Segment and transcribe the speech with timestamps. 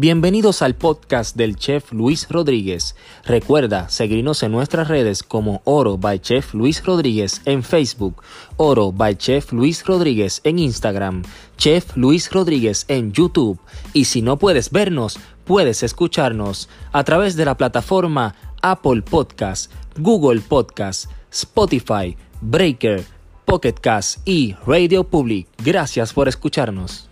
[0.00, 2.94] Bienvenidos al podcast del chef Luis Rodríguez.
[3.24, 8.22] Recuerda seguirnos en nuestras redes como Oro by Chef Luis Rodríguez en Facebook,
[8.58, 11.24] Oro by Chef Luis Rodríguez en Instagram,
[11.56, 13.58] Chef Luis Rodríguez en YouTube
[13.92, 20.42] y si no puedes vernos, puedes escucharnos a través de la plataforma Apple Podcast, Google
[20.42, 23.04] Podcast, Spotify, Breaker,
[23.44, 25.48] Pocket Cast y Radio Public.
[25.64, 27.07] Gracias por escucharnos.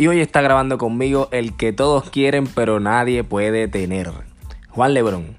[0.00, 4.12] Y hoy está grabando conmigo el que todos quieren pero nadie puede tener.
[4.68, 5.36] Juan Lebrón.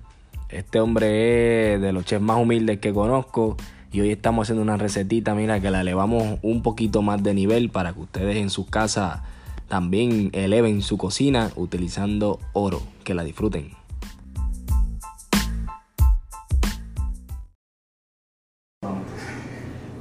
[0.50, 3.55] Este hombre es de los chefs más humildes que conozco.
[3.94, 7.70] Y hoy estamos haciendo una recetita, mira, que la elevamos un poquito más de nivel
[7.70, 9.22] para que ustedes en sus casas
[9.70, 12.81] también eleven su cocina utilizando oro.
[13.06, 13.72] Que la disfruten.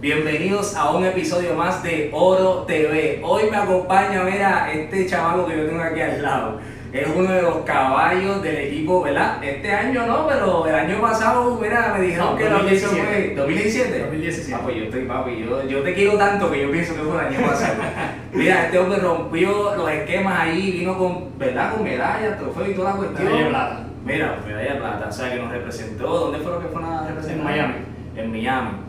[0.00, 3.20] Bienvenidos a un episodio más de Oro TV.
[3.20, 6.60] Hoy me acompaña, mira, este chaval que yo tengo aquí al lado.
[6.92, 9.42] Es uno de los caballos del equipo, ¿verdad?
[9.42, 13.98] Este año no, pero el año pasado, mira, me dijeron que la audición fue 2017.
[13.98, 14.54] 2017.
[14.54, 17.14] Ah, pues yo estoy papi, yo, yo te quiero tanto que yo pienso que fue
[17.14, 17.74] el año pasado.
[18.32, 21.74] mira, este hombre rompió los esquemas ahí, vino con, ¿verdad?
[21.74, 23.24] Con medallas, trofeo y toda la cuestión.
[23.24, 23.86] Medalla plata.
[24.04, 26.06] Mira, medalla plata, o sea que nos representó.
[26.06, 27.40] ¿Dónde fue lo que fue una representación?
[27.40, 27.74] En Miami.
[28.14, 28.87] En Miami.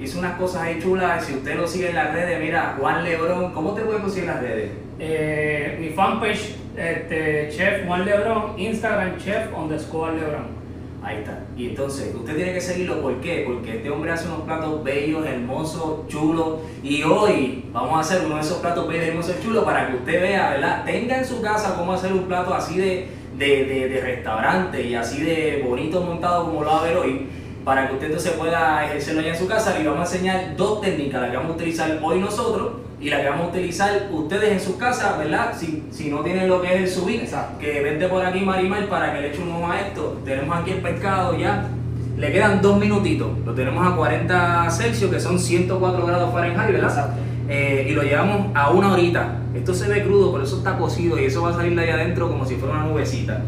[0.00, 1.24] Hizo unas cosas ahí chulas.
[1.24, 4.34] Si usted lo sigue en las redes, mira, Juan Lebrón, ¿cómo te puede conseguir en
[4.34, 4.70] las redes?
[4.98, 10.60] Eh, mi fanpage, este, Chef Juan Lebrón, Instagram Chef underscore Lebrón.
[11.02, 11.44] Ahí está.
[11.56, 13.44] Y entonces, usted tiene que seguirlo, ¿por qué?
[13.46, 16.60] Porque este hombre hace unos platos bellos, hermosos, chulos.
[16.82, 20.20] Y hoy vamos a hacer uno de esos platos bellos, hermosos, chulos para que usted
[20.20, 20.84] vea, ¿verdad?
[20.84, 23.06] Tenga en su casa cómo hacer un plato así de,
[23.38, 27.26] de, de, de restaurante y así de bonito montado como lo va a ver hoy.
[27.64, 30.80] Para que usted entonces pueda ejercerlo allá en su casa, le vamos a enseñar dos
[30.80, 34.52] técnicas, la que vamos a utilizar hoy nosotros y la que vamos a utilizar ustedes
[34.52, 35.54] en sus casas, ¿verdad?
[35.58, 37.58] Si, si no tienen lo que es el subir, Exacto.
[37.58, 40.20] que vente por aquí Marimar para que le eche un ojo a esto.
[40.24, 41.68] Tenemos aquí el pescado ya.
[42.16, 43.28] Le quedan dos minutitos.
[43.44, 46.90] Lo tenemos a 40 Celsius, que son 104 grados Fahrenheit, ¿verdad?
[46.90, 47.20] Exacto.
[47.48, 49.38] Eh, y lo llevamos a una horita.
[49.54, 51.90] Esto se ve crudo, pero eso está cocido y eso va a salir de ahí
[51.90, 53.42] adentro como si fuera una nubecita.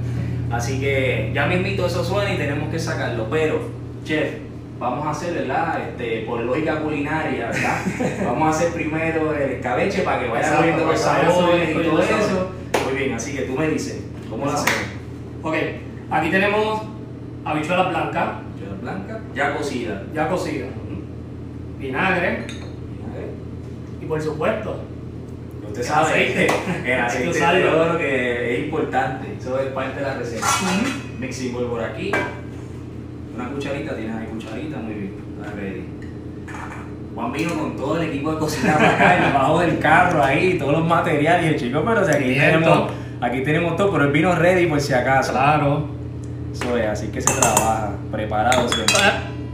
[0.50, 3.28] Así que ya mismito eso suena y tenemos que sacarlo.
[3.30, 3.60] Pero,
[4.04, 4.34] chef,
[4.78, 5.80] vamos a hacer, ¿verdad?
[5.88, 7.78] Este, por lógica culinaria, ¿verdad?
[8.24, 12.02] vamos a hacer primero el escabeche para que vaya Exacto, cogiendo los sabores y todo
[12.02, 12.50] eso.
[12.84, 14.80] Muy bien, así que tú me dices, ¿cómo lo hacemos?
[15.42, 15.54] Ok,
[16.10, 16.82] aquí tenemos
[17.44, 20.02] habichuelas blancas, Habichuela blanca, ya cocida.
[20.14, 20.68] ya cocidas,
[21.78, 22.46] vinagre
[24.00, 24.84] y por supuesto,
[25.68, 26.48] Usted sabe, Aceite.
[26.84, 30.46] el aceite Hay que es importante, eso es parte de la receta.
[31.18, 32.12] Mixing bowl por aquí,
[33.34, 35.14] una cucharita, tienes ahí cucharita, muy bien,
[35.56, 35.84] ready.
[37.14, 40.72] Juan vino con todo el equipo de cocina para acá, debajo del carro ahí, todos
[40.72, 44.34] los materiales, y el chico, pero si aquí tenemos, aquí tenemos todo, pero el vino
[44.34, 45.32] ready por si acaso.
[45.32, 45.86] claro,
[46.52, 48.94] Eso es, así que se trabaja, preparado siempre.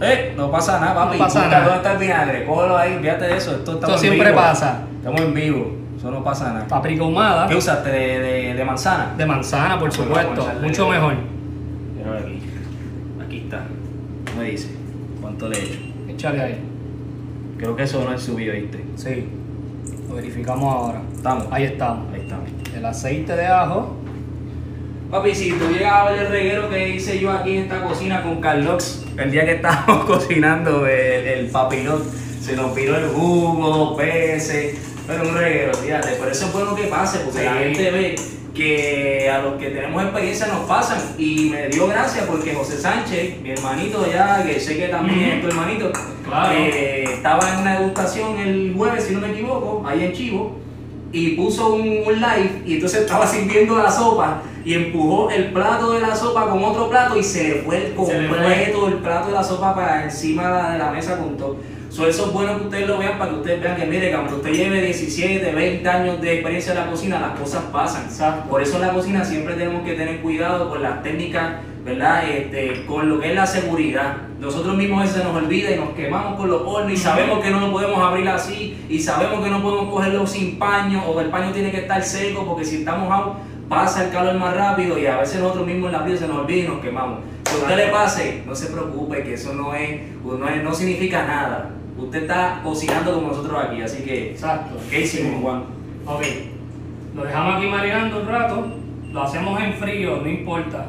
[0.00, 1.18] Eh, no pasa nada, papi.
[1.18, 1.64] No pasa Busca nada.
[1.64, 2.44] ¿Dónde está el vinagre?
[2.46, 3.50] Cógelo ahí, fíjate de eso.
[3.56, 4.40] Esto, estamos esto en siempre vivo.
[4.40, 4.82] pasa.
[4.98, 6.66] Estamos en vivo, eso no pasa nada.
[6.68, 7.90] Paprika ahumada, ¿Qué usaste?
[7.90, 9.14] ¿De, de, de manzana?
[9.16, 11.14] de manzana por supuesto, mucho mejor.
[11.96, 12.40] Mira aquí.
[13.26, 13.62] Aquí está.
[14.24, 14.68] ¿Qué me dice?
[15.20, 15.78] ¿Cuánto le he hecho?
[16.08, 16.58] Échale ahí,
[17.58, 18.78] Creo que eso no es subido, ¿viste?
[18.96, 19.26] sí,
[20.08, 21.02] lo verificamos ahora.
[21.14, 21.46] Estamos.
[21.50, 22.14] Ahí estamos.
[22.14, 22.48] Ahí estamos.
[22.74, 23.96] El aceite de ajo,
[25.10, 28.22] Papi, si tú llegas a ver el reguero que hice yo aquí en esta cocina
[28.22, 32.04] con Carlox, el día que estábamos cocinando el, el papilot,
[32.40, 36.12] se nos piró el jugo, peces, pero un reguero, fíjate.
[36.16, 38.14] Por eso es bueno que pase, porque la gente ve
[38.58, 40.98] que a los que tenemos experiencia nos pasan.
[41.16, 45.40] Y me dio gracia porque José Sánchez, mi hermanito ya, que sé que también es
[45.42, 45.92] tu hermanito,
[46.28, 46.52] Claro.
[46.58, 50.56] eh, estaba en una degustación el jueves, si no me equivoco, ahí en Chivo
[51.10, 55.92] y puso un, un live y entonces estaba sirviendo la sopa y empujó el plato
[55.92, 59.32] de la sopa con otro plato y se le fue el completo el plato de
[59.32, 61.56] la sopa para encima de la, de la mesa con todo.
[61.90, 64.14] So, eso es bueno que ustedes lo vean para que ustedes vean que mire, que
[64.14, 68.04] aunque usted lleve 17, 20 años de experiencia en la cocina, las cosas pasan.
[68.04, 68.48] Exacto.
[68.50, 71.54] Por eso en la cocina siempre tenemos que tener cuidado con las técnicas,
[71.84, 72.28] ¿verdad?
[72.28, 74.16] Este, con lo que es la seguridad.
[74.38, 77.50] Nosotros mismos veces se nos olvida y nos quemamos con los hornos y sabemos que
[77.50, 81.28] no lo podemos abrir así y sabemos que no podemos cogerlo sin paño o el
[81.30, 83.36] paño tiene que estar seco porque si está mojado
[83.68, 86.38] pasa el calor más rápido y a veces nosotros mismos en la vida se nos
[86.38, 87.20] olvida y nos quemamos.
[87.48, 90.72] Si a usted le pase, no se preocupe que eso no es, no, es- no
[90.74, 91.70] significa nada.
[91.98, 94.76] Usted está cocinando como nosotros aquí, así que exacto.
[94.90, 95.64] ¿qué hicimos Juan?
[96.06, 96.22] Ok,
[97.14, 98.68] lo dejamos aquí marinando un rato,
[99.12, 100.86] lo hacemos en frío, no importa.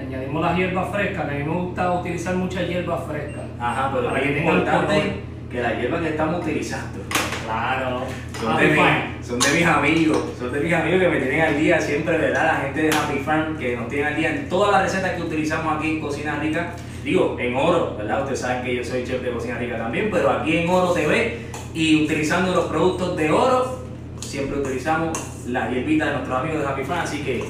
[0.00, 3.42] añadimos las hierbas frescas, que a mí me gusta utilizar muchas hierbas frescas.
[3.60, 5.12] Ajá, pero Para es que tengan importante
[5.50, 7.00] que la hierba que estamos utilizando
[7.44, 8.00] Claro.
[8.40, 11.58] son de, mis, son de mis amigos, son de mis amigos que me tienen al
[11.58, 12.44] día siempre, ¿verdad?
[12.44, 15.22] La gente de Happy Farm que nos tienen al día en todas las recetas que
[15.22, 16.70] utilizamos aquí en Cocina Rica.
[17.04, 18.20] Digo, en Oro, ¿verdad?
[18.20, 21.38] Ustedes saben que yo soy chef de Cocina Rica también, pero aquí en Oro TV
[21.74, 23.78] y utilizando los productos de Oro,
[24.20, 25.18] siempre utilizamos
[25.48, 27.44] las hierbitas de nuestros amigos de Happy Farm, así que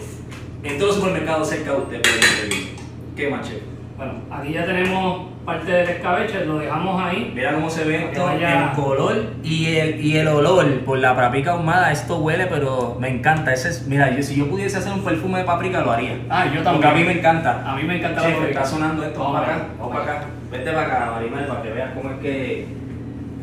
[0.63, 2.77] en todos los supermercados cerca de usted pueden conseguir.
[3.15, 3.63] ¿Qué más, chef?
[3.99, 7.33] Bueno, aquí ya tenemos parte del escabeche, lo dejamos ahí.
[7.35, 11.17] Mira cómo se ve esto, vaya- el color y el, y el olor por la
[11.17, 11.91] paprika ahumada.
[11.91, 13.53] Esto huele, pero me encanta.
[13.53, 16.19] Ese es, mira, yo, si yo pudiese hacer un perfume de paprika, lo haría.
[16.31, 16.91] Ah, yo Porque también.
[16.91, 17.71] a mí me encanta.
[17.73, 18.61] A mí me encanta Chef, la paprika.
[18.61, 19.19] está sonando esto.
[19.19, 20.25] Vamos para acá, vamos para acá.
[20.51, 22.67] Vete para acá, Marimar, para que veas cómo es que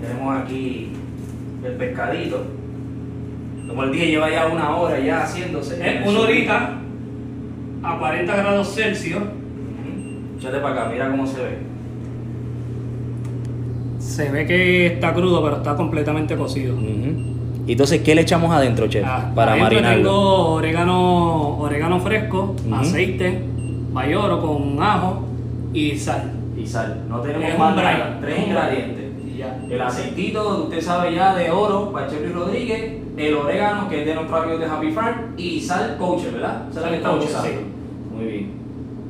[0.02, 0.94] tenemos aquí
[1.66, 2.46] el pescadito.
[3.68, 6.00] Como el día lleva ya una hora ya haciéndose.
[6.02, 6.70] Es una horita
[7.84, 9.22] a 40 grados Celsius.
[10.40, 11.69] Échate para acá, mira cómo se ve.
[14.10, 16.76] Se ve que está crudo, pero está completamente cocido.
[17.68, 19.06] Y entonces, ¿qué le echamos adentro, chef?
[19.08, 19.96] Ah, para marinarlo.
[20.04, 22.76] tengo orégano, orégano fresco, Ujú.
[22.76, 23.44] aceite,
[23.94, 25.22] bayoro con ajo
[25.74, 26.32] y sal.
[26.58, 27.04] Y sal.
[27.08, 28.18] No tenemos más nada.
[28.20, 29.06] Tres ingredientes.
[29.32, 29.60] Y ya.
[29.70, 32.94] El aceitito, usted sabe ya, de oro, para Chef Rodríguez.
[33.16, 35.16] El orégano, que es de nuestros amigos de Happy Farm.
[35.38, 36.64] Y sal kosher, ¿verdad?
[36.74, 37.50] La Sal que estamos kosher, usando.
[37.60, 38.16] sí.
[38.16, 38.52] Muy bien.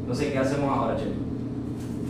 [0.01, 1.07] Entonces, ¿qué hacemos ahora, Chef?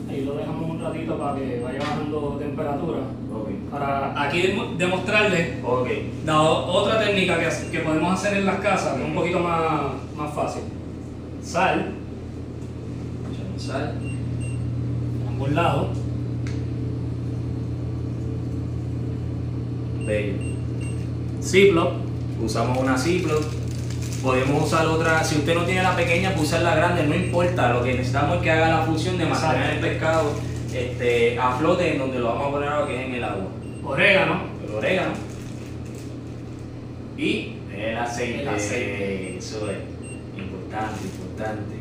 [0.09, 2.97] Ahí lo dejamos un ratito para que vaya bajando temperatura.
[3.31, 3.50] Ok.
[3.71, 5.88] Para aquí demo- demostrarles Ok.
[6.25, 9.71] la otra técnica que, que podemos hacer en las casas, que es un poquito más,
[10.17, 10.63] más fácil.
[11.44, 11.91] Sal,
[13.31, 13.94] Echamos sal.
[15.27, 15.88] ambos lados.
[20.05, 20.33] Bello.
[21.44, 21.91] Ziploc.
[22.44, 23.44] Usamos una Ziploc.
[24.24, 27.74] Podemos usar otra, si usted no tiene la pequeña, pues usar la grande, no importa.
[27.74, 30.33] Lo que necesitamos es que haga la función de mantener el pescado
[30.74, 33.48] este, a flote en donde lo vamos a poner ahora, que es en el agua.
[33.83, 34.42] Orégano.
[34.68, 35.30] el orégano
[37.19, 38.42] y el aceite.
[38.42, 39.38] El aceite.
[39.38, 39.77] Eso es
[40.39, 41.75] importante, importante.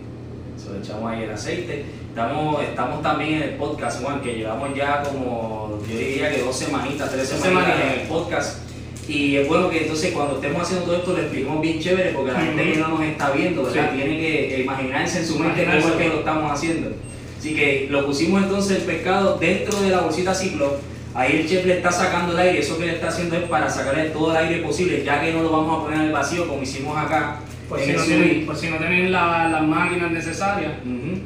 [0.56, 1.84] Eso le echamos ahí el aceite.
[2.08, 6.56] Estamos, estamos también en el podcast, Juan, que llevamos ya como, yo diría que dos
[6.56, 7.94] semanitas, tres semanitas semanitas.
[7.94, 8.67] en el podcast.
[9.08, 12.32] Y es bueno que entonces cuando estemos haciendo todo esto lo expliquemos bien chévere porque
[12.32, 13.90] la gente que no nos está viendo, ¿verdad?
[13.92, 13.96] Sí.
[13.96, 16.90] Tiene que imaginarse en su mente cómo es que lo estamos haciendo.
[17.38, 20.74] Así que lo pusimos entonces el pescado dentro de la bolsita Ziploc.
[21.14, 22.58] Ahí el chef le está sacando el aire.
[22.60, 25.42] Eso que le está haciendo es para sacarle todo el aire posible, ya que no
[25.42, 27.40] lo vamos a poner al vacío como hicimos acá.
[27.68, 30.72] Por si, no tienen, por si no tienen la- las máquinas necesarias.
[30.84, 31.20] Ujú.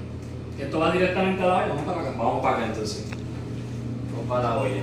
[0.62, 1.66] Esto va directamente a la olla.
[1.68, 2.10] Vamos para acá.
[2.16, 3.06] Vamos para acá entonces.
[4.12, 4.82] Vamos para la olla.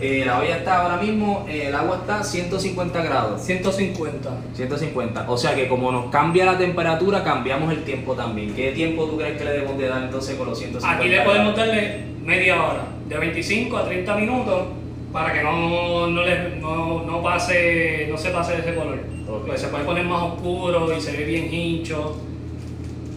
[0.00, 3.40] Eh, la olla está ahora mismo, eh, el agua está a 150 grados.
[3.42, 4.28] 150.
[4.54, 5.24] 150.
[5.30, 8.54] O sea que como nos cambia la temperatura, cambiamos el tiempo también.
[8.54, 11.20] ¿Qué tiempo tú crees que le debemos de dar entonces con los 150 Aquí le
[11.22, 14.62] podemos darle media hora, de 25 a 30 minutos,
[15.12, 18.98] para que no, no, le- no, no pase, no se pase de ese color.
[19.46, 22.16] Pues se puede poner más oscuro y se ve bien hincho.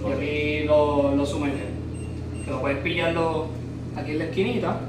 [0.04, 0.10] Ok.
[0.22, 1.58] Y aquí lo, lo sumerge.
[2.46, 3.48] Que lo puedes pillarlo
[3.96, 4.80] aquí en la esquinita.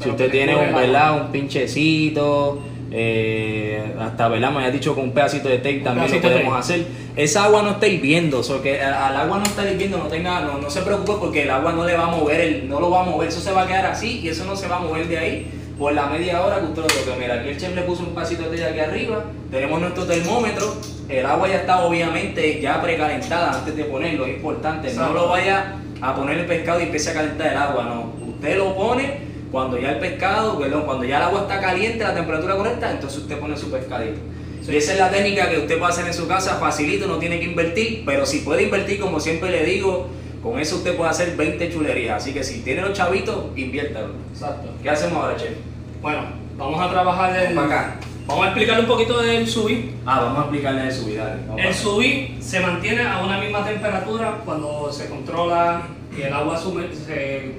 [0.00, 0.74] Si usted tiene un.
[0.74, 1.20] ¿verdad?
[1.20, 2.60] un pinchecito,
[2.90, 4.50] eh, hasta ¿verdad?
[4.50, 6.86] me había dicho con un pedacito de tape también lo podemos hacer.
[7.16, 10.58] Esa agua no está hirviendo, so que al agua no está hirviendo, no tenga, no,
[10.58, 13.02] no se preocupe porque el agua no le va a mover, el, no lo va
[13.02, 15.08] a mover, eso se va a quedar así y eso no se va a mover
[15.08, 15.46] de ahí
[15.78, 17.18] por la media hora que usted lo toque.
[17.18, 20.76] Mira, aquí el chef le puso un pasito de aquí arriba, tenemos nuestro termómetro,
[21.08, 25.74] el agua ya está obviamente ya precalentada antes de ponerlo, es importante, no lo vaya
[26.00, 28.28] a poner el pescado y empiece a calentar el agua, no.
[28.28, 32.14] Usted lo pone cuando ya el pescado, perdón, cuando ya el agua está caliente, la
[32.14, 34.18] temperatura correcta, entonces usted pone su pescadito.
[34.62, 34.72] Sí.
[34.72, 37.38] Y esa es la técnica que usted puede hacer en su casa, facilito, no tiene
[37.38, 40.08] que invertir, pero si puede invertir, como siempre le digo,
[40.42, 42.22] con eso usted puede hacer 20 chulerías.
[42.22, 44.14] Así que si tiene los chavitos, inviértalo.
[44.32, 44.68] Exacto.
[44.82, 45.52] ¿Qué hacemos ahora, chef?
[46.02, 46.20] Bueno,
[46.56, 47.54] vamos a trabajar el.
[47.54, 47.96] Vamos acá.
[48.26, 49.94] Vamos a explicar un poquito del subir.
[50.04, 51.24] Ah, vamos a explicarle de su vida.
[51.24, 55.82] dale, vamos El subir se mantiene a una misma temperatura cuando se controla
[56.16, 57.52] y el agua sume- se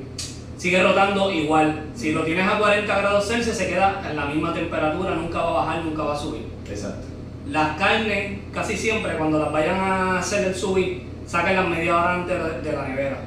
[0.60, 1.90] sigue rotando igual.
[1.96, 5.50] Si lo tienes a 40 grados Celsius se queda en la misma temperatura, nunca va
[5.50, 6.46] a bajar, nunca va a subir.
[6.70, 7.08] Exacto.
[7.48, 12.38] Las carnes, casi siempre cuando las vayan a hacer el subir, sáquenlas media hora antes
[12.38, 13.18] de de la nevera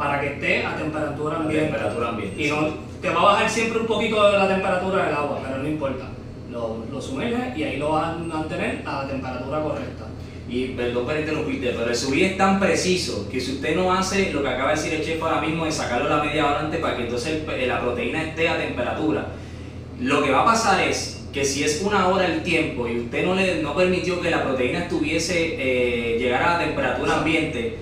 [0.00, 1.66] para que esté a temperatura ambiente.
[1.66, 2.42] temperatura ambiente.
[2.42, 2.68] Y no,
[3.02, 6.04] te va a bajar siempre un poquito la temperatura del agua, pero no importa.
[6.50, 10.06] Lo, lo sumerges y ahí lo vas a mantener a la temperatura correcta.
[10.50, 14.32] Y perdón por interrumpirte, pero el subir es tan preciso que si usted no hace
[14.32, 16.80] lo que acaba de decir el chef ahora mismo de sacarlo la media hora antes
[16.80, 19.28] para que entonces el- la proteína esté a temperatura,
[20.00, 23.24] lo que va a pasar es que si es una hora el tiempo y usted
[23.24, 27.76] no le no permitió que la proteína estuviese eh, llegara a la temperatura ambiente,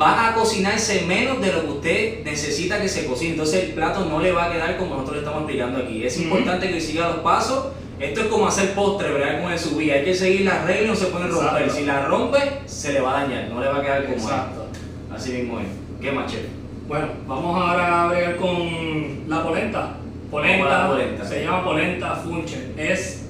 [0.00, 3.30] va a cocinarse menos de lo que usted necesita que se cocine.
[3.30, 6.04] Entonces el plato no le va a quedar como nosotros le estamos explicando aquí.
[6.04, 6.24] Es Ujú.
[6.24, 7.68] importante que siga los pasos.
[8.02, 9.40] Esto es como hacer postre, ¿verdad?
[9.40, 9.90] Con el subí.
[9.90, 11.70] Hay que seguir las reglas y no se pueden romper.
[11.70, 14.22] Si la rompe, se le va a dañar, no le va a quedar como es.
[14.24, 14.66] Exacto.
[15.14, 15.66] Así mismo es.
[16.00, 16.46] ¿Qué chef?
[16.88, 19.96] Bueno, vamos ahora a bregar con la polenta.
[20.32, 22.72] La Polenta, se llama polenta funche.
[22.78, 23.26] Es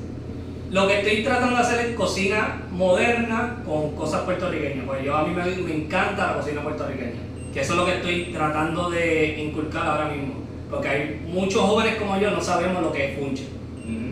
[0.71, 4.87] lo que estoy tratando de hacer es cocina moderna con cosas puertorriqueñas.
[4.87, 7.21] Pues yo a mí me, me encanta la cocina puertorriqueña.
[7.53, 10.35] Que eso es lo que estoy tratando de inculcar ahora mismo.
[10.71, 13.47] Porque hay muchos jóvenes como yo no sabemos lo que es funche.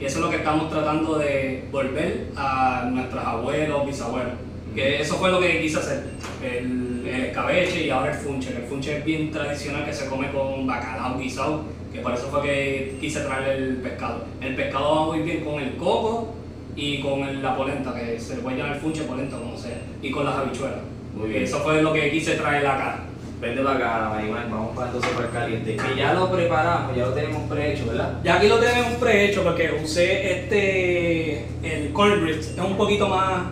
[0.00, 4.32] Y eso es lo que estamos tratando de volver a nuestros abuelos, bisabuelos.
[4.74, 6.04] Que eso fue lo que quise hacer.
[6.42, 8.50] El, el escabeche y ahora el funche.
[8.56, 11.64] El funche es bien tradicional que se come con bacalao guisado.
[11.92, 14.24] Que por eso fue que quise traer el pescado.
[14.40, 16.34] El pescado va muy bien con el coco
[16.76, 19.82] y con el- la polenta, que se le puede llamar funche polenta como sea.
[20.00, 20.78] Y con las habichuelas.
[21.14, 21.42] Muy bien.
[21.42, 23.00] Eso fue lo que quise traer acá.
[23.40, 25.76] Para acá, Maribel, vamos para entonces para el caliente.
[25.76, 28.20] Que ya lo preparamos, ya lo tenemos prehecho, ¿verdad?
[28.22, 33.44] Ya aquí lo tenemos prehecho porque usé este, el cornbread, es un poquito más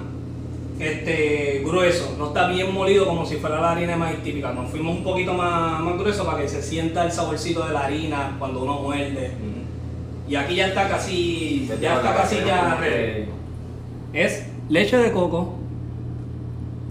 [0.79, 4.71] este, grueso, no está bien molido como si fuera la harina de maíz típica, nos
[4.71, 8.37] fuimos un poquito más, más grueso para que se sienta el saborcito de la harina
[8.39, 9.33] cuando uno muerde.
[10.29, 13.25] Y aquí ya está casi, ya está casi ya ready.
[14.13, 15.55] Es leche de coco,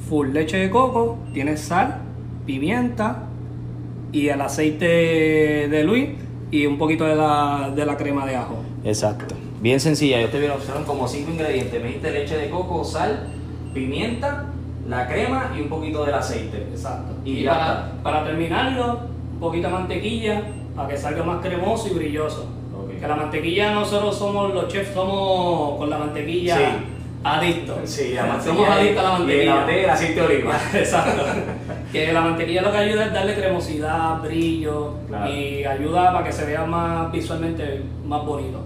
[0.09, 2.01] full leche de coco, tiene sal,
[2.47, 3.25] pimienta
[4.11, 4.87] y el aceite
[5.67, 6.09] de Luis
[6.49, 8.55] y un poquito de la, de la crema de ajo.
[8.83, 9.35] Exacto.
[9.61, 11.81] Bien sencilla, yo te vi opción como cinco ingredientes.
[11.83, 13.27] Me diste leche de coco, sal,
[13.73, 14.45] pimienta,
[14.87, 16.57] la crema y un poquito del aceite.
[16.71, 17.13] Exacto.
[17.25, 18.03] Y Y, ya para, está.
[18.03, 18.99] para terminarlo,
[19.33, 20.41] un poquito de mantequilla
[20.75, 22.47] para que salga más cremoso y brilloso.
[22.73, 22.99] Ok.
[22.99, 26.63] Que la mantequilla nosotros somos los chefs, somos con la mantequilla Sí.
[27.23, 27.77] adictos.
[27.83, 29.45] Sí, la Somos adictos a la Y mantequilla.
[29.45, 30.53] la mantequilla y el aceite de oliva.
[30.73, 31.23] Exacto.
[31.91, 35.31] que la mantequilla lo que ayuda es darle cremosidad, brillo Claro.
[35.33, 38.63] y ayuda para que se vea más visualmente más bonito.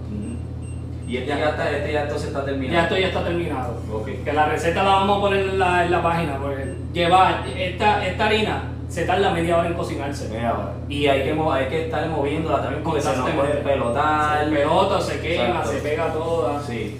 [1.06, 2.74] Y este ya, está, este ya entonces está terminado.
[2.78, 3.76] Ya esto ya está terminado.
[4.24, 8.06] Que la receta la vamos a poner en la, en la página porque lleva esta,
[8.06, 10.28] esta harina se tarda media hora en cocinarse.
[10.28, 10.72] Media hora.
[10.88, 14.44] Y hay que, hay que estar moviéndola también porque se nos puede pelotar.
[14.44, 15.70] Se pelota, se quema, Exacto.
[15.70, 16.62] se pega toda.
[16.62, 16.98] Sí.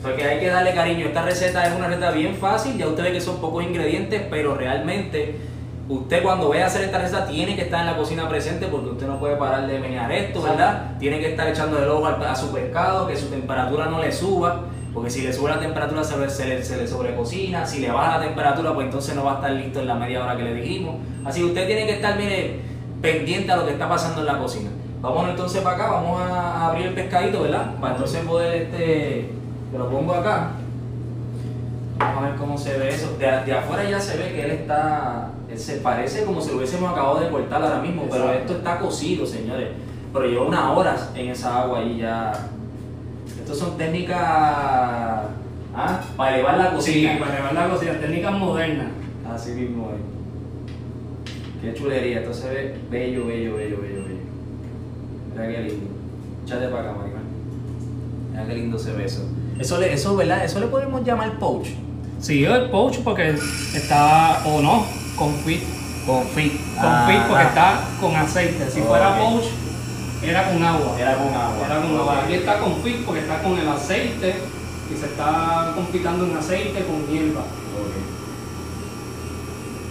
[0.00, 1.06] O sea que hay que darle cariño.
[1.06, 2.76] Esta receta es una receta bien fácil.
[2.76, 5.36] Ya usted ve que son pocos ingredientes, pero realmente
[5.88, 8.90] usted cuando vaya a hacer esta receta tiene que estar en la cocina presente porque
[8.90, 10.92] usted no puede parar de menear esto, ¿verdad?
[10.98, 14.62] Tiene que estar echando el ojo a su pescado, que su temperatura no le suba.
[14.94, 17.90] Porque si le sube la temperatura se, le- se le, se le sobrecocina, si le
[17.90, 20.42] baja la temperatura pues entonces no va a estar listo en la media hora que
[20.42, 20.96] le dijimos.
[21.24, 22.60] Así que usted tiene que estar, mire,
[23.00, 24.68] pendiente a lo que está pasando en la cocina.
[25.00, 27.74] Vamos entonces para acá, vamos a abrir el pescadito, ¿verdad?
[27.80, 29.30] Para entonces poder, este,
[29.72, 30.50] te lo pongo acá.
[32.02, 33.16] Vamos a ver cómo se ve eso.
[33.18, 36.56] De, de afuera ya se ve que él está, él se parece como si lo
[36.58, 39.68] hubiésemos acabado de cortar ahora mismo, pero esto está cocido, señores.
[40.12, 42.32] Pero lleva unas horas en esa agua y ya.
[43.40, 46.00] Estas son técnicas ¿ah?
[46.16, 47.18] para elevar la Sí, cocina.
[47.18, 48.88] para elevar la cocina, técnicas modernas.
[49.32, 50.02] Así mismo es.
[51.62, 54.20] Qué chulería, esto se ve bello, bello, bello, bello, bello.
[55.32, 55.86] Mira qué lindo.
[56.44, 57.22] Échate para acá, Maribel.
[58.32, 59.22] Mira qué lindo se ve eso.
[59.58, 60.44] Eso, le, eso, ¿verdad?
[60.44, 61.68] Eso le podemos llamar poach.
[62.22, 63.34] Sí, el poach porque
[63.74, 64.86] está, o no,
[65.16, 65.62] con fit.
[66.06, 66.52] Confit.
[66.80, 68.68] Con fit porque está con aceite.
[68.70, 69.18] Si fuera Ok.
[69.18, 69.44] poach,
[70.22, 70.96] era con agua.
[70.98, 71.66] Era con agua.
[71.66, 72.22] Era con agua.
[72.24, 74.34] Aquí está con fit porque está con el aceite
[74.92, 77.40] y se está confitando en aceite con hierba.
[77.42, 77.94] Ok.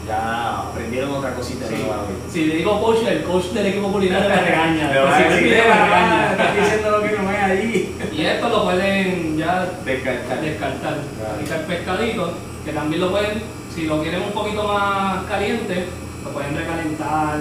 [0.07, 1.75] Ya aprendieron otra cosita Sí.
[1.79, 2.15] nueva hoy.
[2.31, 4.87] Si le digo poach, el coach del equipo culinario me regaña.
[4.89, 6.31] A Si me "Ah, regaña.
[6.31, 7.95] estás diciendo lo que no es allí.
[8.11, 10.41] Y esto lo pueden ya Descartar.
[10.41, 10.97] descartar.
[11.17, 11.33] Claro.
[11.35, 12.33] Aquí está el pescadito,
[12.65, 13.41] que también lo pueden,
[13.73, 15.87] si lo quieren un poquito más caliente,
[16.23, 17.39] lo pueden recalentar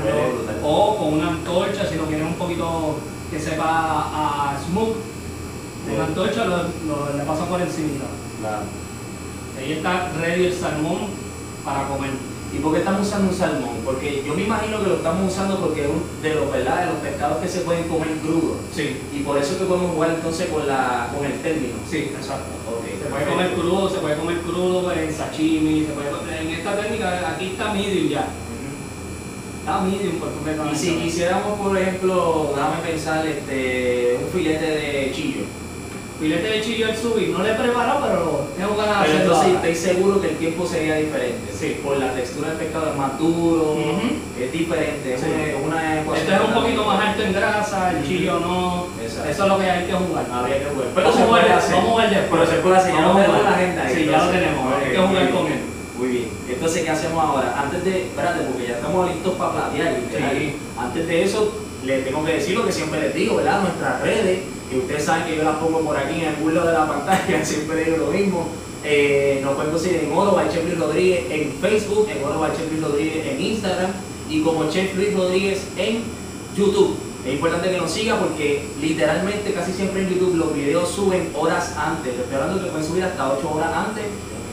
[0.62, 2.98] o con una antorcha, si lo quieren un poquito
[3.30, 4.96] que sepa a smoke,
[5.86, 8.04] con una antorcha lo, lo- le pasan por encima.
[8.40, 8.62] Claro.
[9.58, 11.08] Ahí está ready el salmón
[11.64, 12.10] para comer.
[12.52, 13.76] ¿Y por qué estamos usando un salmón?
[13.84, 16.80] Porque yo me imagino que lo estamos usando porque es un- de los, ¿verdad?
[16.80, 18.56] de los pescados que se pueden comer crudos.
[18.74, 21.74] Sí, Y por eso es que podemos jugar entonces con, la, con el término.
[21.88, 22.50] sí, exacto.
[22.68, 26.76] Ok, Se puede comer crudo, se puede comer crudo en sashimi, se puede en esta
[26.76, 28.26] técnica aquí está medium ya.
[29.60, 30.62] Está medium por completo.
[30.72, 35.42] Y si quisiéramos, por ejemplo, déjame pensar, este, un filete de chillo.
[36.18, 38.19] Filete de chillo al subir, no le he preparado, pero
[39.10, 41.52] Pero entonces estoy seguro que el tiempo sería diferente.
[41.58, 41.80] Sí.
[41.84, 44.08] Por la textura del pescado es más duro, Ujú.
[44.40, 45.26] es diferente, es Sí.
[45.62, 48.86] una, una Esto es un poquito más alto en grasa, el chillo no.
[49.02, 49.30] Exacto.
[49.30, 50.26] Eso es lo que hay que jugar.
[50.32, 50.86] Habría que jugar.
[50.94, 52.40] Vamos a jugar- vamos a jugar después.
[52.40, 53.82] Pero se puede hacer, ya lo tenemos la agenda.
[53.84, 55.60] ahí, Sí, ya lo tenemos, hay que jugar con él.
[55.98, 56.28] Muy bien.
[56.48, 57.54] Entonces, ¿qué hacemos ahora?
[57.60, 59.96] Antes de, espérate, porque ya estamos listos para platear.
[60.78, 61.52] Antes de eso,
[61.84, 63.60] les tengo que decir lo que siempre les digo, ¿verdad?
[63.62, 64.40] Nuestras redes,
[64.70, 67.44] que ustedes saben que yo las pongo por aquí en el burlo de la pantalla,
[67.44, 68.48] siempre digo lo mismo.
[68.84, 72.50] Eh, nos pueden conseguir en Oro by Chef Luis Rodríguez en Facebook, en Oro by
[72.52, 73.90] Chef Luis Rodríguez en Instagram
[74.30, 76.02] y como Chef Luis Rodríguez en
[76.56, 76.96] YouTube.
[77.26, 81.76] Es importante que nos siga porque literalmente casi siempre en YouTube los videos suben horas
[81.76, 82.14] antes.
[82.14, 84.04] Te estoy hablando que pueden subir hasta 8 horas antes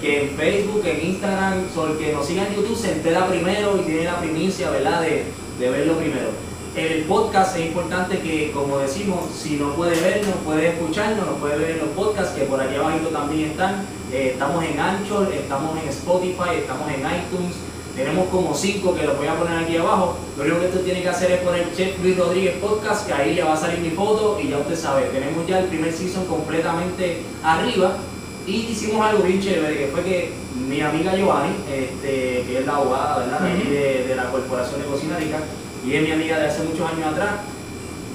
[0.02, 3.78] que en Facebook, en Instagram, sobre el que nos siga en YouTube se entera primero
[3.78, 5.02] y tiene la primicia, ¿verdad?
[5.02, 5.24] De,
[5.60, 6.47] de verlo primero.
[6.78, 11.58] El podcast es importante que, como decimos, si no puede vernos, puede escucharnos, nos puede
[11.58, 13.84] ver en los podcasts, que por aquí abajo también están.
[14.14, 17.56] Eh, estamos en Anchor, estamos en Spotify, estamos en iTunes.
[17.96, 20.18] Tenemos como cinco que los voy a poner aquí abajo.
[20.38, 23.34] Lo único que usted tiene que hacer es poner Chef Luis Rodríguez Podcast, que ahí
[23.34, 26.28] le va a salir mi foto y ya usted sabe, tenemos ya el primer season
[26.28, 27.98] completamente arriba.
[28.46, 32.76] Y hicimos algo bien chévere, que fue que mi amiga Giovanni, este, que es la
[32.76, 35.40] abogada de, de la Corporación de Cocina Rica,
[35.88, 37.30] y es mi amiga de hace muchos años atrás,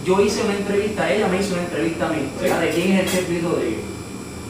[0.05, 2.61] yo hice una entrevista, ella me hizo una entrevista a mí, ¿verdad?
[2.61, 3.81] de quién es el Chef Luis Rodríguez.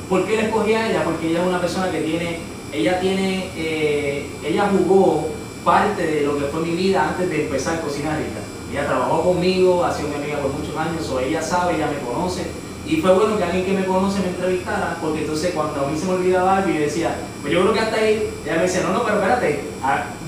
[0.08, 1.04] ¿Por qué la escogí a ella?
[1.04, 2.38] Porque ella es una persona que tiene,
[2.72, 5.28] ella tiene, eh, ella jugó
[5.64, 8.40] parte de lo que fue mi vida antes de empezar Cocina Rica.
[8.72, 12.04] Ella trabajó conmigo, ha sido mi amiga por muchos años, o ella sabe, ella me
[12.04, 12.46] conoce.
[12.86, 15.96] Y fue bueno que alguien que me conoce me entrevistara, porque entonces cuando a mí
[15.96, 18.82] se me olvidaba algo, yo decía, pues yo creo que hasta ahí, ella me decía,
[18.82, 19.60] no, no, pero espérate,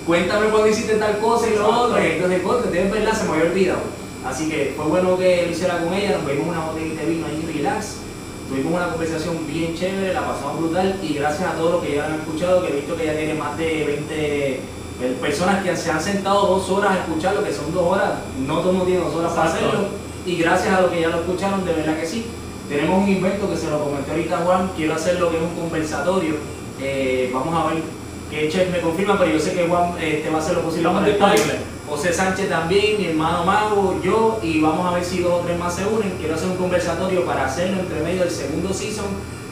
[0.06, 3.32] cuéntame cuando hiciste tal cosa y lo otro, y entonces, corte, de verdad se me
[3.32, 3.80] había olvidado.
[4.26, 7.26] Así que fue bueno que lo hiciera con ella, nos bebimos una botellita de vino
[7.26, 7.96] ahí relax,
[8.48, 12.06] tuvimos una conversación bien chévere, la pasamos brutal y gracias a todos los que ya
[12.06, 14.60] han escuchado, que he visto que ya tiene más de 20 eh,
[15.20, 18.12] personas que se han sentado dos horas a escucharlo, que son dos horas,
[18.46, 19.68] no todo el mundo tiene dos horas para Exacto.
[19.68, 19.88] hacerlo,
[20.24, 22.26] y gracias a los que ya lo escucharon, de verdad que sí.
[22.68, 25.54] Tenemos un invento que se lo comenté ahorita Juan, quiero hacer lo que es un
[25.54, 26.36] conversatorio,
[26.80, 27.82] eh, vamos a ver
[28.30, 30.88] qué chef me confirma, pero yo sé que Juan este, va a hacer lo posible
[30.88, 31.32] para estar.
[31.32, 31.74] disponibles.
[31.88, 35.58] José Sánchez también, mi hermano Mago, yo, y vamos a ver si dos o tres
[35.58, 36.14] más se unen.
[36.18, 39.06] Quiero hacer un conversatorio para hacerlo entre medio del segundo season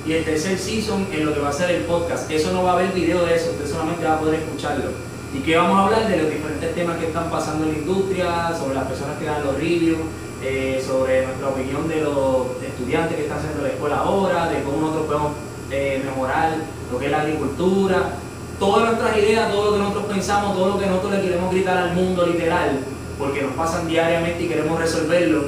[0.06, 2.30] y el tercer season en lo que va a ser el podcast.
[2.30, 4.90] Eso no va a haber video de eso, usted solamente va a poder escucharlo.
[5.34, 8.54] Y que vamos a hablar de los diferentes temas que están pasando en la industria,
[8.58, 9.98] sobre las personas que dan los reviews,
[10.42, 14.80] eh, sobre nuestra opinión de los estudiantes que están haciendo la escuela ahora, de cómo
[14.80, 15.32] nosotros podemos
[15.70, 16.56] eh, mejorar
[16.90, 18.18] lo que es la agricultura,
[18.62, 21.78] todas nuestras ideas, todo lo que nosotros pensamos, todo lo que nosotros le queremos gritar
[21.78, 22.78] al mundo literal,
[23.18, 25.46] porque nos pasan diariamente y queremos resolverlo,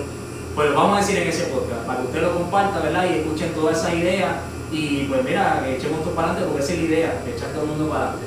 [0.56, 3.04] pues lo vamos a decir en ese podcast, para que usted lo comparta, ¿verdad?
[3.08, 4.32] Y escuchen todas esas ideas
[4.72, 7.62] y pues mira, que echemos esto para adelante porque esa es la idea, echar todo
[7.62, 8.26] el mundo para adelante.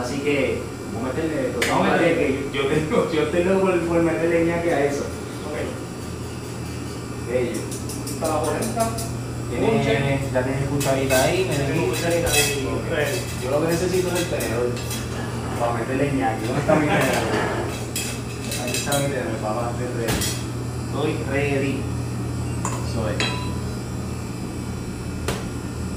[0.00, 0.62] Así que
[0.94, 4.46] vamos a meterle, pues, vamos a meterle, que yo tengo, yo tengo por, por meterle
[4.46, 5.04] ñaque a eso.
[7.30, 7.60] Bello.
[8.18, 9.17] Para la 40.
[9.50, 11.90] Tiene, ya tienes cucharita ahí, Tengo miren.
[11.90, 13.20] cucharita de ready.
[13.42, 14.70] Yo lo que necesito es el tenedor
[15.58, 16.46] para meterle ñaque.
[16.46, 17.06] ¿Dónde está mi tenedor?
[18.62, 20.18] Ahí está mi tenedor, papá, estoy ready.
[20.86, 21.80] Estoy ready.
[22.88, 23.24] Es.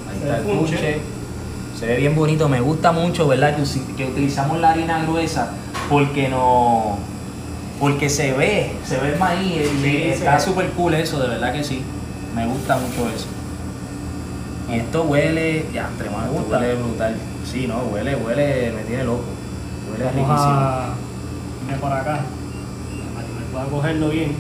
[0.10, 1.02] Ahí está el funche.
[1.78, 3.58] Se ve bien bonito, me gusta mucho, ¿verdad?
[3.98, 5.52] Que, utilizamos la harina gruesa
[5.90, 7.00] porque no.
[7.80, 11.52] Porque se ve, se ve el maíz y Sí, está súper cool eso, de verdad
[11.52, 11.82] que sí.
[12.36, 13.26] Me gusta mucho eso.
[14.72, 16.58] Y esto huele, ya, entre más Me gusta.
[16.60, 17.16] huele brutal.
[17.46, 19.24] Sí, no, huele, huele, me tiene loco.
[19.92, 20.52] Huele Vamos riquísimo.
[20.60, 20.96] a
[21.80, 22.20] por acá
[23.16, 24.34] para que me pueda cogerlo bien.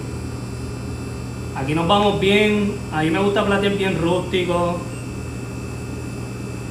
[1.55, 2.75] Aquí nos vamos bien.
[2.93, 4.77] A mí me gusta platear bien rústico.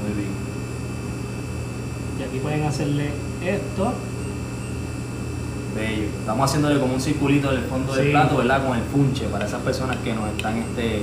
[0.02, 0.30] Muy bien.
[2.18, 3.10] Y aquí pueden hacerle
[3.44, 3.92] esto.
[5.76, 6.08] Bello.
[6.18, 8.66] Estamos haciéndole como un circulito del fondo del plato, ¿verdad?
[8.66, 11.02] Con el funche, para esas personas que nos están este,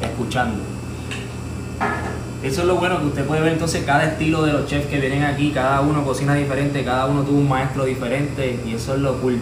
[0.00, 0.62] escuchando.
[2.42, 4.98] Eso es lo bueno que usted puede ver entonces cada estilo de los chefs que
[4.98, 9.00] vienen aquí, cada uno cocina diferente, cada uno tuvo un maestro diferente y eso es
[9.00, 9.38] lo cool.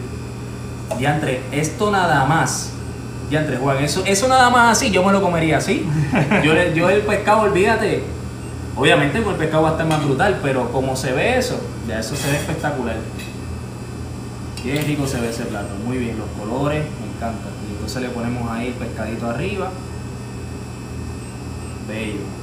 [0.99, 2.73] Diantre, esto nada más.
[3.31, 5.87] Diantre, Juan, eso, eso nada más así, yo me lo comería así.
[6.45, 8.03] Yo, yo el pescado, olvídate.
[8.77, 11.59] Obviamente pues, el pescado va a estar más brutal, pero como se ve eso,
[11.89, 12.97] ya eso se ve espectacular.
[14.65, 17.49] Bien rico se ve ese plato, muy bien, los colores, me encanta.
[17.69, 19.71] Y entonces le ponemos ahí el pescadito arriba.
[21.89, 22.40] Bello.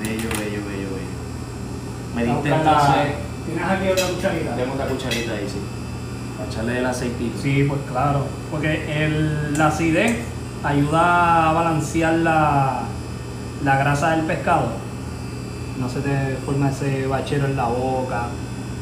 [0.00, 1.14] Bello, bello, bello, bello.
[2.14, 3.14] Me diste entonces.
[3.46, 4.56] ¿Tienes aquí otra cucharita?
[4.56, 5.58] Tenemos la cucharita ahí, sí.
[6.36, 7.38] Para echarle el aceitito.
[7.40, 8.26] Sí, pues claro.
[8.50, 10.16] Porque el, la acidez
[10.62, 12.82] ayuda a balancear la,
[13.62, 14.68] la grasa del pescado.
[15.78, 18.28] No se te forma ese bachero en la boca.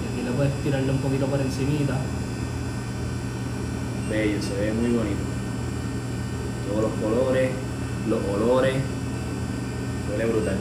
[0.02, 1.94] Y aquí le puedes tirarle un poquito por encimita.
[4.10, 5.20] Bello, se ve muy bonito.
[6.68, 7.50] Todos los colores,
[8.08, 8.76] los olores.
[10.10, 10.56] Huele brutal.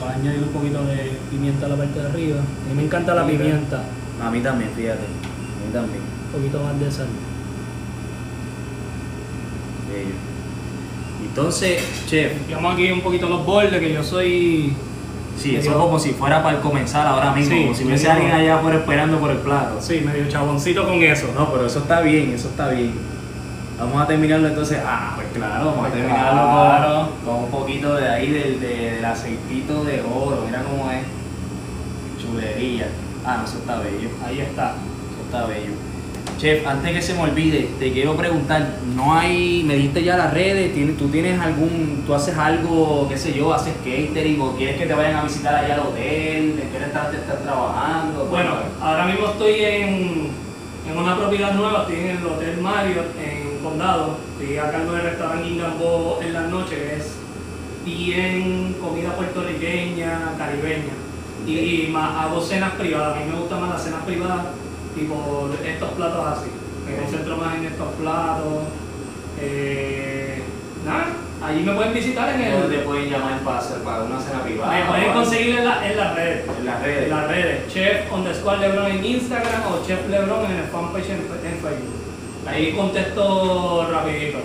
[0.00, 2.38] Coge añadir un poquito de pimienta a la parte de arriba.
[2.38, 3.82] A mí me encanta la pimienta,
[4.22, 5.00] A mí también, fíjate.
[5.00, 6.00] A mí también.
[6.26, 7.06] un poquito más de sal.
[9.90, 10.14] Bello.
[11.28, 14.72] Entonces, chef, Limpiamos aquí un poquito los bordes, que yo soy...
[15.38, 18.08] sí, Medio- eso es como si fuera para comenzar ahora mismo, Sí, como si hubiese
[18.10, 19.80] alguien allá afuera esperando por el plato.
[19.80, 21.28] Sí, medio chaboncito con eso.
[21.34, 22.92] No, pero eso está bien, eso está bien.
[23.78, 24.78] Vamos a terminarlo entonces.
[24.84, 27.08] Ah, pues claro, vamos a Pues terminarlo claro.
[27.24, 30.42] con, con un poquito de ahí del, de- del aceitito de oro.
[30.46, 31.04] Mira cómo es.
[32.20, 32.88] Chulería.
[33.24, 34.08] Ah, no, eso está bello.
[34.26, 34.70] Ahí está.
[35.12, 35.72] Eso está bello.
[36.38, 40.34] Chef, antes que se me olvide, te quiero preguntar, no hay, me diste ya las
[40.34, 44.76] redes, ¿Tienes- tú tienes algún, tú haces algo, qué sé yo, haces catering o quieres
[44.76, 48.26] que te vayan a visitar allá al hotel, en qué restaurante estás trabajando?
[48.26, 48.50] Bueno,
[48.82, 50.28] ahora mismo estoy en,
[50.88, 54.18] en una propiedad nueva, estoy en el Hotel Marriott en Condado.
[54.38, 57.12] Estoy a cargo del restaurante en las noches, es
[57.84, 60.94] bien comida puertorriqueña, caribeña.
[61.46, 64.46] Y, más hago cenas privadas, a mí me gustan más las cenas privadas,
[64.94, 66.50] tipo estos platos así.
[66.86, 68.64] Me concentro más en estos platos.
[69.40, 70.42] Eh,
[70.84, 71.08] nada,
[71.42, 72.86] allí me pueden visitar en ¿Dónde te el...
[72.86, 74.72] pueden llamar para hacer para una cena privada?
[74.72, 76.44] Me pueden conseguir en, la- en las redes.
[76.58, 77.02] en las redes.
[77.04, 81.16] En las redes, Chef underscore Lebron en Instagram o Chef Lebron en el fanpage en,
[81.20, 81.94] en Facebook.
[82.48, 84.38] Ahí contesto rapidito.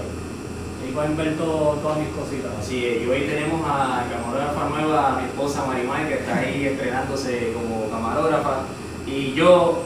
[0.84, 2.52] Ahí pueden ver todo- todas mis cositas.
[2.60, 6.66] Así es, y hoy tenemos a camarógrafa nueva, a mi esposa Marimay, que está ahí
[6.66, 8.64] estrenándose como camarógrafa.
[9.06, 9.84] Y yo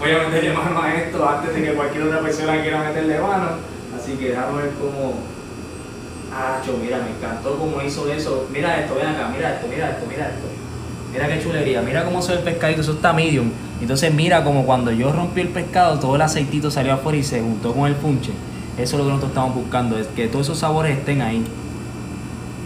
[0.00, 3.48] voy a meterle mano a esto antes de que cualquier otra persona quiera meterle mano.
[3.96, 5.14] Así que déjame ver cómo.
[6.36, 8.48] Ah, cho, mira, me encantó cómo hizo eso.
[8.52, 10.48] Mira esto, ven acá, mira esto, mira esto, mira esto.
[11.12, 13.52] Mira qué chulería, mira cómo se ve el pescadito, eso está medium.
[13.80, 17.40] Entonces mira como cuando yo rompí el pescado, todo el aceitito salió afuera y se
[17.40, 18.32] juntó con el punche.
[18.76, 21.44] Eso es lo que nosotros estamos buscando, es que todos esos sabores estén ahí.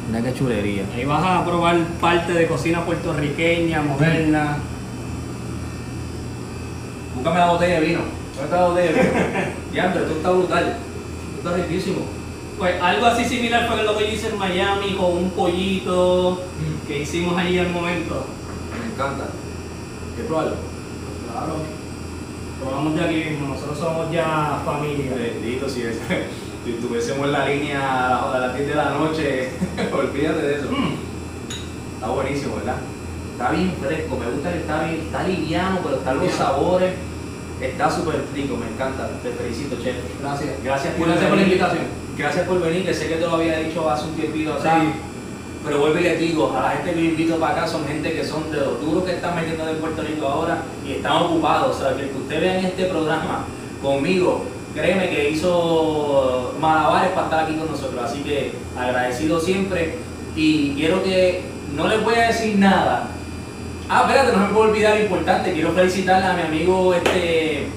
[0.06, 0.84] Mira qué chulería.
[0.96, 4.56] Ahí vas a probar parte de cocina puertorriqueña, moderna.
[7.14, 8.00] Búscame la botella de vino.
[8.34, 9.10] ¿Dónde está la botella de vino?
[9.72, 10.76] Diantre, esto está brutal.
[11.36, 12.17] Esto está riquísimo.
[12.58, 16.42] Pues algo así similar fue lo que yo hice en Miami con un pollito
[16.86, 18.26] que hicimos allí al momento.
[18.80, 19.26] Me encanta.
[20.16, 20.56] ¿Qué probarlo?
[21.30, 21.56] Claro.
[22.60, 25.12] Probamos de aquí mismo, nosotros somos ya familia.
[25.14, 25.98] Bendito, si, es-
[26.64, 29.50] si estuviésemos en la línea a las 10 de la noche,
[29.96, 30.68] olvídate de eso.
[30.70, 30.94] Mm.
[31.94, 32.76] Está buenísimo, ¿verdad?
[33.32, 36.94] Está bien fresco, me gusta que está bien, está liviano, pero están los sabores.
[37.60, 39.08] Está súper rico, me encanta.
[39.22, 39.94] Te felicito, chef.
[40.20, 40.50] Gracias.
[40.64, 42.07] Gracias Y gracias por la invitación.
[42.18, 44.82] Gracias por venir, que sé que te lo había dicho hace un tiempito atrás.
[44.82, 44.88] Sí.
[45.64, 48.12] Pero vuelvo y les digo, a la gente que yo invito para acá son gente
[48.12, 51.76] que son de los duros que están metiendo en Puerto Rico ahora y están ocupados.
[51.76, 53.44] O sea, que el que usted vea en este programa
[53.80, 58.02] conmigo, créeme que hizo malabares para estar aquí con nosotros.
[58.02, 59.94] Así que agradecido siempre
[60.34, 61.42] y quiero que
[61.76, 63.10] no les voy a decir nada.
[63.88, 65.52] Ah, espérate, no me puedo olvidar lo importante.
[65.52, 67.68] Quiero felicitar a mi amigo este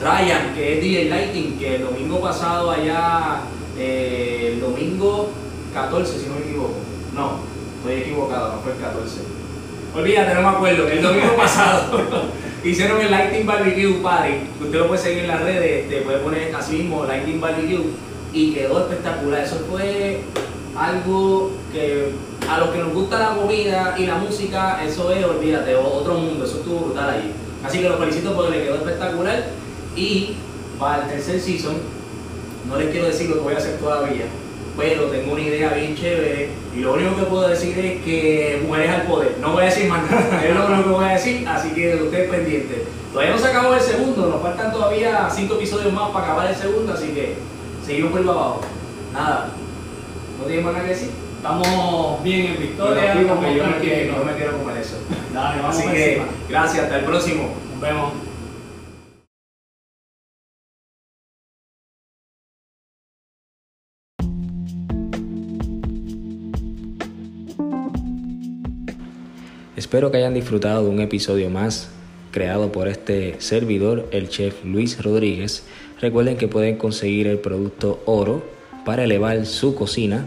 [0.00, 3.40] Ryan, que es DJ Lighting, que el domingo pasado allá,
[3.78, 5.30] eh, el domingo
[5.72, 6.74] 14, si no me equivoco.
[7.14, 7.38] No,
[7.78, 9.20] estoy equivocado, no fue el 14.
[9.94, 10.88] Olvídate, no me acuerdo.
[10.88, 12.00] El domingo pasado
[12.64, 14.34] hicieron el Lighting Barbecue Party.
[14.60, 17.84] Usted lo puede seguir en las redes, te puede poner así mismo Lighting Barbecue
[18.32, 19.44] y quedó espectacular.
[19.44, 20.22] Eso fue
[20.76, 22.12] algo que
[22.48, 26.44] a los que nos gusta la comida y la música, eso es, olvídate, otro mundo,
[26.44, 27.32] eso estuvo brutal ahí.
[27.64, 29.44] Así que los felicito porque le quedó espectacular.
[29.96, 30.34] Y
[30.78, 31.76] para el tercer season,
[32.68, 34.24] no les quiero decir lo que voy a hacer todavía,
[34.76, 38.90] pero tengo una idea bien chévere y lo único que puedo decir es que mujeres
[38.90, 39.36] al poder.
[39.40, 41.94] No voy a decir más nada, es lo único que voy a decir, así que
[41.96, 42.78] ustedes pendientes.
[43.12, 46.56] Todavía no se acabó el segundo, nos faltan todavía cinco episodios más para acabar el
[46.56, 47.36] segundo, así que
[47.86, 48.60] seguimos por para abajo.
[49.12, 49.48] Nada,
[50.40, 51.10] ¿no tienes más nada que decir?
[51.36, 54.16] Estamos bien en Victoria, yo me, tranquilos.
[54.16, 54.96] no me quiero comer eso.
[55.32, 56.26] Dale, vamos Así que encima.
[56.48, 57.54] gracias, hasta el próximo.
[57.72, 58.12] Nos vemos.
[69.84, 71.90] Espero que hayan disfrutado de un episodio más
[72.30, 75.62] creado por este servidor, el chef Luis Rodríguez.
[76.00, 78.42] Recuerden que pueden conseguir el producto oro
[78.86, 80.24] para elevar su cocina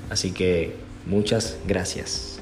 [0.08, 2.33] Así que muchas gracias.